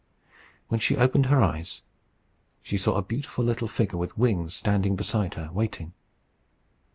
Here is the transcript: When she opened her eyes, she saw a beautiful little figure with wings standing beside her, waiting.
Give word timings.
When 0.67 0.79
she 0.79 0.97
opened 0.97 1.27
her 1.27 1.43
eyes, 1.43 1.83
she 2.63 2.75
saw 2.75 2.95
a 2.95 3.03
beautiful 3.03 3.45
little 3.45 3.67
figure 3.67 3.99
with 3.99 4.17
wings 4.17 4.55
standing 4.55 4.95
beside 4.95 5.35
her, 5.35 5.51
waiting. 5.53 5.93